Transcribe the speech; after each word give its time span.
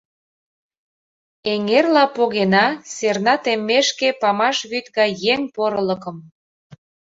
Эҥерла 1.53 2.05
погена, 2.15 2.67
серна 2.95 3.35
теммешке 3.43 4.09
памаш 4.21 4.57
вӱд 4.69 4.85
гай 4.97 5.11
еҥ 5.33 5.41
порылыкым. 5.55 6.17